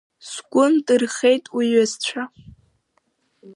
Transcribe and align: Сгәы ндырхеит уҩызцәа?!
Сгәы 0.29 0.65
ндырхеит 0.73 1.43
уҩызцәа?! 1.55 2.23